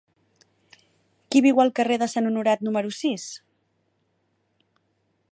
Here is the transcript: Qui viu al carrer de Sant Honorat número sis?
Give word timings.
Qui 1.33 1.41
viu 1.47 1.59
al 1.63 1.73
carrer 1.79 1.97
de 2.03 2.07
Sant 2.13 2.29
Honorat 2.29 2.63
número 2.69 2.93
sis? 3.01 3.27